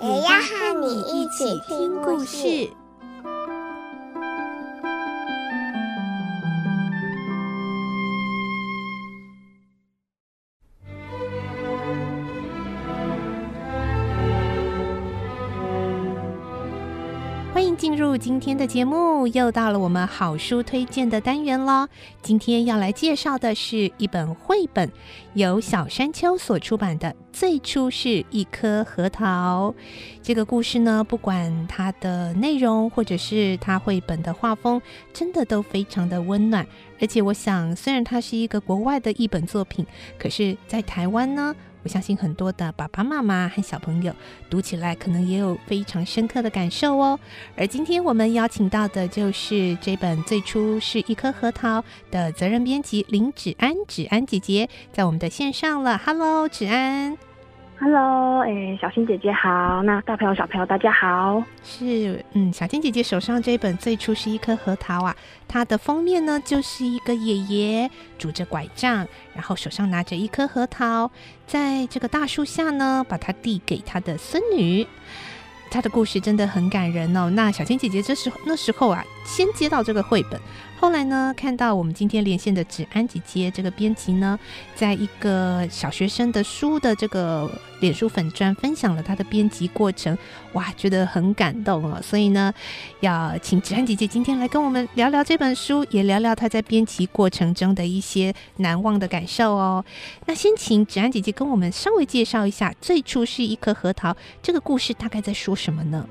[0.00, 2.70] 也要和你一起听故事。
[17.78, 21.86] 进入今天的节目，又到了我们好书推荐的单元喽。
[22.20, 24.90] 今天要来介绍的是一本绘本，
[25.34, 29.72] 由小山丘所出版的《最初是一颗核桃》。
[30.20, 36.66] 这个故事呢，不管它的内容或者是它绘本的画风，真的都非常的温暖。
[37.00, 39.86] 而且，我想，虽然它是一个国外的译本作品，
[40.18, 44.14] 可是在台湾呢，我相信很多的爸爸妈妈和小朋友
[44.50, 47.18] 读起来可能也有非常深刻的感受哦。
[47.56, 55.98] 而今天我们邀请到的就是这本最初是一颗核桃的责任编辑林芷安，芷安姐姐在我们的线上了。
[55.98, 57.27] Hello，芷安。
[57.80, 61.40] Hello，哎、小青姐姐好，那大朋友小朋友大家好。
[61.62, 65.14] 是，嗯，小青姐姐手上这一本最初是一颗核桃啊，
[65.46, 71.08] 它的封面呢就是一个爷爷拄着拐杖，然后手上拿着一颗核桃，
[71.46, 74.84] 在这个大树下呢，把它递给他的孙女。
[75.70, 77.30] 他的故事真的很感人哦。
[77.30, 80.40] 那小青姐姐这时那时候啊，先接到这个绘本。
[80.80, 84.38] 后来呢，看到我们今天连线的芷安姐姐这个编辑呢，
[84.76, 90.16] 在一个小学生的书的这个脸书粉专分享了她的编辑过程，
[90.52, 92.00] 哇，觉得很感动哦。
[92.00, 92.54] 所以呢，
[93.00, 99.84] 要请芷安姐姐今天来跟我们聊聊这本书，也聊聊她在编辑过程中的一些难忘的感受哦。
[100.26, 106.08] 那先请芷安姐姐跟我们稍微介绍一下，最初是一颗核桃这个故事大概在说什么呢？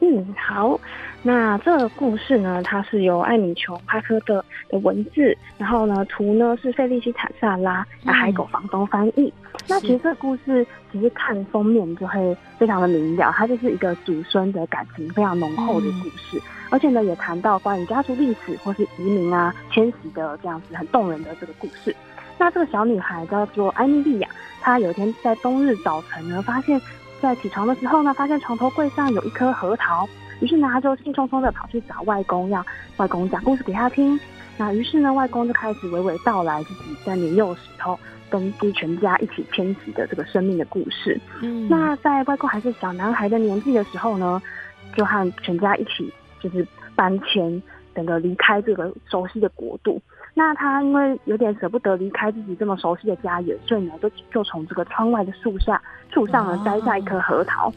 [0.00, 0.78] 嗯，好。
[1.20, 9.32] 那这个故事呢，它是由艾米琼·帕科的的文字，然后呢，图呢是费利西坦·萨拉，那海狗房东翻译。
[9.42, 21.94] 嗯、那其实这个故事，其实看封面就会非常的明了，它就是一个祖孙的感情非常浓厚的故事，嗯、而且呢，也谈到关于家族历史或是移民啊、迁徙的这样子很动人的这个故事。
[22.38, 24.28] 那这个小女孩叫做艾米莉亚，
[24.60, 26.80] 她有一天在冬日早晨呢，发现，
[27.20, 30.08] 在起床的时候呢，发现床头柜上有一颗核桃。
[30.40, 32.64] 于是呢，他就兴冲冲的跑去找外公，要
[32.96, 34.18] 外公讲故事给他听。
[34.56, 37.98] 那于是呢，外公就开始娓娓道来自己在年幼时候
[38.30, 41.20] 跟跟全家一起迁徙的这个生命的故事。
[41.42, 44.40] 嗯，那在外公还是小男孩的年纪的时候呢，
[44.96, 47.60] 就和全家一起就是搬迁，
[47.94, 50.00] 整个离开这个熟悉的国度。
[50.38, 55.82] 那他因为有点舍不得离开自己这么熟悉的家园，所以呢，就就从这个窗外的树下
[56.14, 57.72] 树上呢摘下一颗核桃，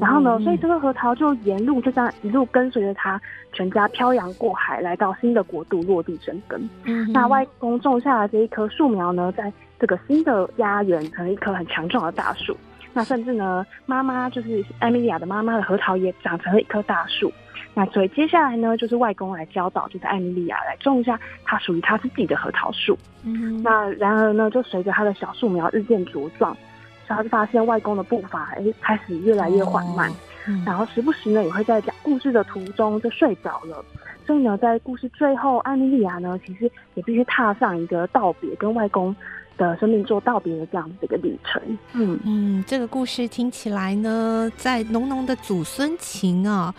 [0.00, 3.20] 然后呢，所以这个核桃就沿路就这样一路跟随着他
[3.52, 6.70] 全家漂洋过海，来到新的国度落地生根。
[6.84, 12.56] 嗯，那外公种下的这一棵树苗呢，在这个新的家园成了一棵很强壮的大树。
[12.92, 17.32] 那甚至呢，妈妈就是艾米莉亚的妈妈的核桃也长成了一棵大树。
[17.76, 22.96] 那所以接下来呢，就是外公来教导，就是艾米莉亚来种下他属于他自己的核桃树。
[23.24, 26.56] 嗯，那然而呢，就随着他的小树苗日渐茁壮，
[27.04, 30.14] 所以他就发现外公的步伐哎开始越来越缓慢，哦
[30.46, 33.84] 嗯、然后时不时呢也会在讲故事的途中就睡着了。
[34.24, 39.14] 所以呢，在故事最后，艾米莉亚呢其实也必须踏上一个道别，跟外公
[39.56, 41.60] 的生命做道别的这样的一个旅程。
[41.92, 46.72] 嗯嗯，这个故事听起来呢，在浓浓的祖孙情啊。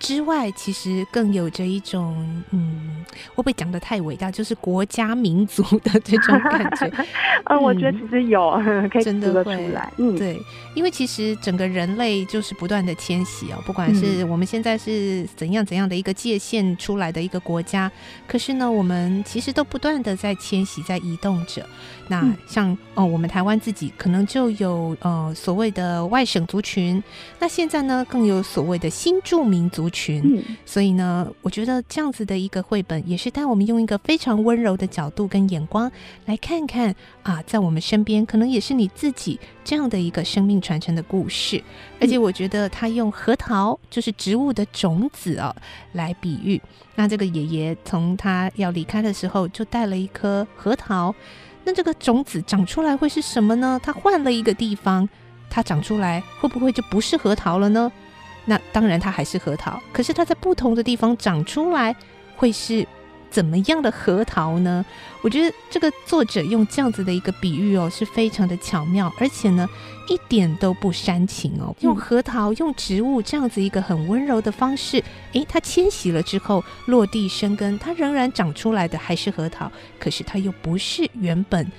[0.00, 2.16] 之外，其实更有着一种，
[2.50, 4.30] 嗯，会不会讲的太伟大？
[4.30, 6.86] 就是国家民族的这种感觉。
[7.46, 8.50] 嗯，嗯，我觉得其实有，
[8.90, 9.92] 可以读得出来。
[9.98, 10.40] 嗯，对，
[10.74, 17.90] 因为其实整个人类就是不断的迁徙哦，不管是我们现在是怎样怎样的一个界限出来的一个国家，
[18.26, 21.64] 可是呢，我们其实都不断的在迁徙，在移动着。
[22.08, 27.00] 那像哦，我们台湾自己可能就有呃所谓的外省族群，
[27.38, 35.90] 那现在呢，更有所谓的新住民族群，嗯，所以呢，我觉得这样子的一个绘本，也是带我们用一个非常温柔的角度跟眼光
[36.26, 41.62] 来看看啊，在我们身边可能也是你自己这样的一个生命传承的故事。
[42.00, 45.54] 而且我觉得他用核桃，就是植物的种子哦，
[45.92, 46.60] 来比喻。
[46.94, 51.14] 那这个爷爷从他要离开的时候，就带了一颗核桃。
[51.62, 53.78] 那这个种子长出来会是什么呢？
[53.82, 55.06] 他换了一个地方，
[55.50, 57.92] 它长出来会不会就不是核桃了呢？
[58.44, 61.94] 那当然它还是核桃，可是它在不同的地方长出来
[62.36, 62.86] 会是。
[63.30, 64.84] 怎么样的核桃呢？
[65.22, 69.68] 我觉得这个作者用这样子的一个比喻哦，是非常的巧妙，而且呢，
[70.08, 71.72] 一点都不煽情哦。
[71.78, 75.00] 用核桃，用植物这样子一个很温柔的方式，
[75.34, 79.70] 诶，它迁徙了之后落地生根，它仍然长出来的还是核桃，
[80.00, 81.70] 可是它又不是原本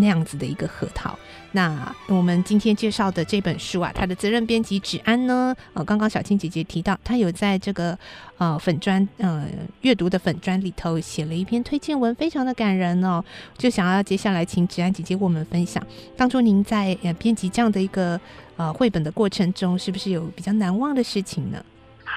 [0.00, 1.18] 那样子的一个核桃。
[1.52, 7.98] 那我们今天介绍的这本书啊，它的责任编辑芷安呢，呃，刚刚小青姐姐提到，她有在这个
[8.36, 9.46] 呃粉专呃
[9.80, 13.24] 阅读的粉专里头写了一篇推荐文，非常的感人哦。
[13.56, 15.82] 就想要接下来请芷安姐姐为我们分享，
[16.16, 18.20] 当初您在呃编辑这样的一个
[18.56, 21.64] 呃绘本的过程中，是不是有比较难忘的事情呢？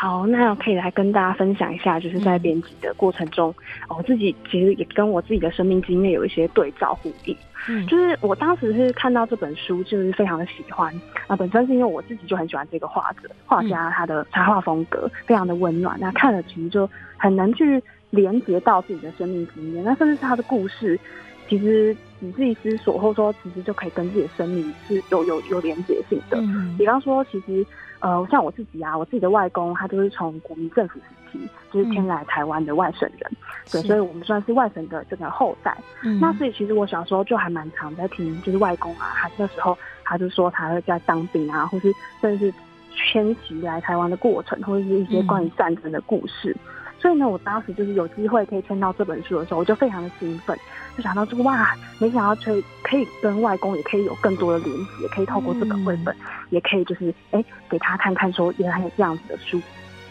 [0.02, 3.54] 好，那我可以来跟大家分享一下，就是在编辑的过程中，
[3.88, 7.38] 我、嗯哦、自己其实也跟我自己的生命经验有一些对照呼应。
[7.70, 10.92] 嗯，就是我当时是看到这本书，就是非常的喜欢。
[11.28, 15.96] 啊本身是因为我自己就很喜欢这个画者、画家，他的插画风格非常的温暖。
[16.00, 21.00] 那看了其实就很能去连接到自己的生命经验，那甚至是他的故事，
[21.48, 26.40] 其实你自己思索，或者说其实就可以跟自己的生命是有有有连接性的。
[26.40, 27.64] 嗯，比方说，其实。
[28.02, 33.38] 呃，像我自己啊，我自己的外公，他就是从国民政府时期就是迁来台湾的外省人，嗯，
[33.72, 35.76] 对，所以我们算是外省的这个后代。
[36.04, 42.54] 嗯，那所以其实我小时候就还蛮常在听，就是外公啊，他那时候他就说他会在当兵啊，或是甚至是
[42.94, 46.52] 迁徙来台湾的过程，或者是一些关于战争的故事。
[46.52, 46.72] 嗯
[47.02, 50.56] 所以呢，我当时就是有机会可以签到这本书的时候，我就非常的兴奋，
[50.96, 56.16] 就想到这个哇，没想到可以可以跟外公也可以有更多的连接，可以透过这本绘本，
[56.52, 59.60] 也可以就是哎、欸、给他看看说原来还有这样子的书。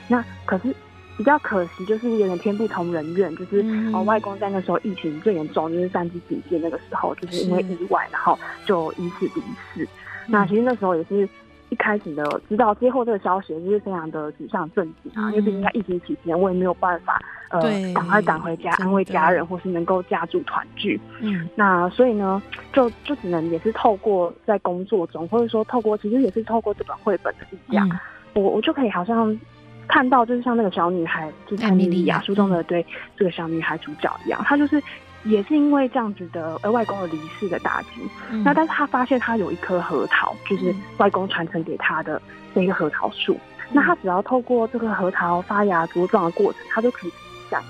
[0.09, 0.75] 那可是
[1.17, 3.65] 比较可惜，就是有点天不同人愿，就是
[3.95, 8.37] 哦外公在那时候疫情最严重，就是三级警戒那个时候，就是因为意外，然后
[8.67, 9.89] 就因此离世。
[10.27, 11.29] 那其实那时候也是。
[11.71, 17.61] 一开始的知道接获这个消息，就是非常的沮丧震惊啊，因为毕竟在疫情期间，我也没有办法呃
[17.95, 21.01] 赶快赶回家安慰家人，或是能够家住团聚。
[21.21, 27.99] 嗯，那所以呢，就就只能也是透过在工作中，或者说透过其实也是透过这本绘本的力量，嗯、
[28.35, 29.39] 我我就可以好像
[29.87, 32.85] 看到，就是像那个小女孩，就是艾米莉亚书中的对
[33.17, 34.83] 这个小女孩主角一样，她就是。
[35.25, 37.89] 也是因为这样子的，呃，外公的离世的打击，
[38.31, 42.21] 嗯，那但是他发现他有一棵核桃，就是外公传承给他的
[42.55, 47.11] 这个核桃树，嗯，那他只要透过这个核桃发芽茁壮的过程，他就可以
[47.51, 47.63] 想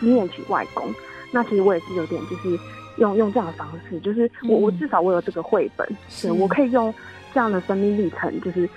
[0.00, 0.88] 思念起外公。
[1.30, 2.58] 那其实我也是有点就是
[2.96, 6.32] 用用这样的方式，就是我我至少我有这个绘本，是。
[6.32, 6.92] 我可以用
[7.32, 8.68] 这样的生命历程，就是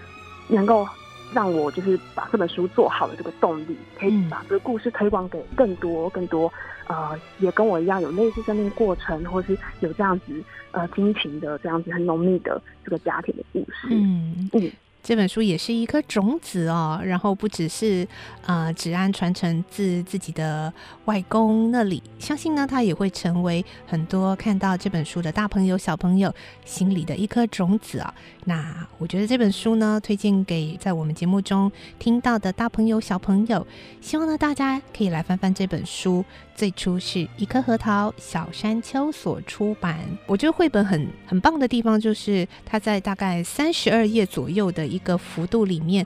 [0.47, 0.87] 能够。
[1.33, 6.51] 让我就是把这本书做好的这个动力，可以把这个故事推广给更多更多，
[6.87, 10.41] 呃，也跟我一样有类似生命过程，或是有这样子
[10.71, 13.87] 呃亲情的这样子很浓密的这个家庭的故事。
[13.89, 14.71] 嗯嗯。
[15.07, 18.05] 这本书也是一颗种子哦，然后不只是
[18.45, 20.73] 呃芷安传承自自己的
[21.05, 28.13] 外公那里，相信呢，他也会成为很多看到这本书的大朋友小朋友心里的一颗种子啊、
[28.43, 33.65] 那我觉得这本书呢，推荐给在我们节目中听到的大朋友小朋友，
[34.01, 36.25] 希望呢大家可以来翻翻这本书。
[36.57, 39.99] 最初是一颗核桃，小山丘所出版。
[40.25, 46.03] 我觉得绘本很很棒的地方，就是它在大概三十二页左右的一个幅度里面。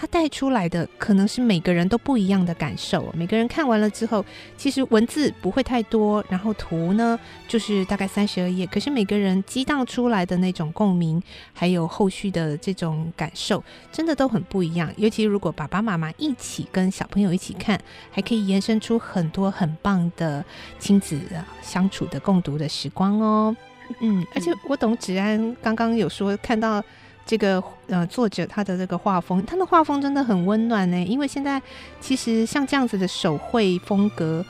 [0.00, 4.24] 它带出来的可能是每个人都不一样的感受，每个人看完了之后，
[4.56, 11.20] 其实文字不会太多，然后图呢就是大概三十二页，可是每个人激荡出来的那种共鸣，
[11.52, 14.88] 还有后续的这种感受，真的都很不一样。
[14.96, 17.76] 尤其如果爸爸妈妈一起跟小朋友一起看，
[18.12, 20.44] 还可以延伸出很多很棒的
[20.78, 21.20] 亲子
[21.60, 23.56] 相处的共读的时光哦。
[23.98, 26.80] 嗯，而且我懂芷安刚刚有说看到。
[27.28, 30.98] 这个呃，作者他的这个画风，他的画风真的很温暖呢。
[31.04, 31.60] 因为现在
[32.00, 34.42] 其实像这样子的手绘风格，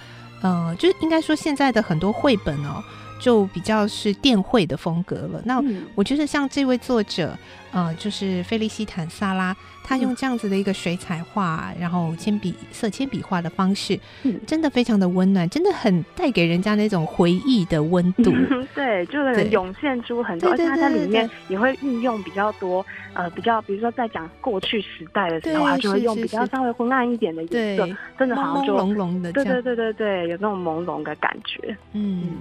[0.42, 2.80] 呃，就是应该说现在的很多绘本哦。
[3.18, 5.42] 就比较是电绘的风格了。
[5.44, 5.62] 那
[5.94, 7.36] 我觉得像这位作者，
[7.72, 13.98] 呃，就是菲利西坦萨拉，他用这样子的一个水彩画，然后铅笔色铅笔画的方式，
[14.46, 18.32] 真的非常的温暖，真的很带给人家那种回忆的温度。
[18.74, 22.84] 对，就是涌现出很多，而且他在里面也会运用比较多，
[23.14, 32.38] 呃，比较比如说在讲过去时代的时候，他就会用比较稍微昏暗一点的颜色，真的好像就朦胧的，对对对对对，有那种朦胧的感觉，嗯。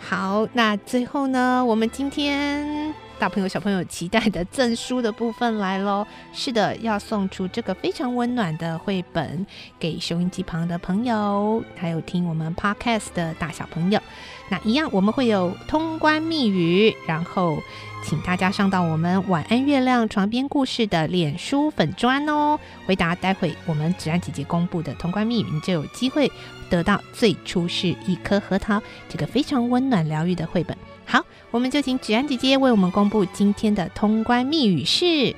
[0.00, 6.06] 好，那最后呢，我们今天大朋友小朋友期待的赠书的部分来喽。
[6.32, 9.44] 是的，要送出这个非常温暖的绘本
[9.78, 14.00] 给收音机旁的朋友，还有听我们 Podcast 的大小朋友。
[14.48, 17.60] 那一样，我们会有通关密语，然后
[18.04, 26.30] 请大家上到我们晚安月亮床边故事的脸书粉砖哦，回答待会我们芷安姐姐公布的通关密语，你就有机会
[26.70, 30.76] 得到最初是一颗核桃这个非常温暖疗愈的绘本。
[31.10, 35.34] 好，我们就请芷安姐姐为我们公布今天的通关密语是：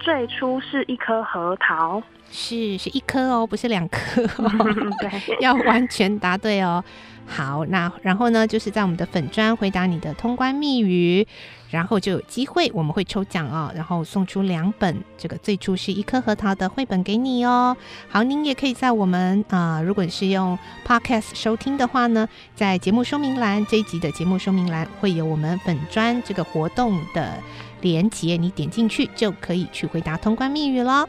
[0.00, 2.02] 最初是一颗核桃。
[2.30, 4.50] 是是一颗哦，不是两颗哦，
[5.00, 6.82] 对， 要完全答对哦。
[7.30, 11.26] 好，那然后呢，就是在我们的粉砖回答你的通关密语，
[11.70, 17.76] 然后就有机会我们会抽奖哦，然后送出两本这个最初是一颗核桃的绘本给你哦。
[18.08, 27.34] 好，您也可以在我们啊、呃，如果是用 Podcast 收听的话呢，在节目说明栏这一集的节目说明栏会有我们粉砖这个活动的
[27.82, 31.06] 连接，你点进去就可以去回答通关密语了。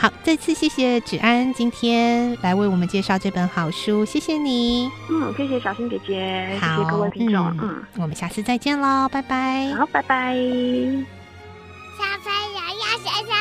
[0.00, 4.88] 好，再次谢谢芷安今天来为我们介绍这本好书，谢谢你。
[5.10, 7.46] 嗯，谢谢小新姐姐，谢谢各位听众。
[7.48, 9.74] 嗯，嗯，我们下次再见喽，拜拜。
[9.74, 10.36] 好，拜拜。
[11.96, 13.37] 小朋友要睡觉。